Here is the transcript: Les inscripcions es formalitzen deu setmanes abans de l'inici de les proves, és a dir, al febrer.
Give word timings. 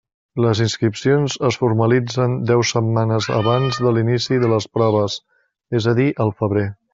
Les 0.43 0.59
inscripcions 0.63 1.35
es 1.49 1.59
formalitzen 1.63 2.33
deu 2.53 2.63
setmanes 2.69 3.27
abans 3.41 3.79
de 3.89 3.93
l'inici 3.99 4.41
de 4.45 4.51
les 4.55 4.69
proves, 4.79 5.19
és 5.83 5.89
a 5.93 5.95
dir, 6.03 6.09
al 6.27 6.35
febrer. 6.43 6.67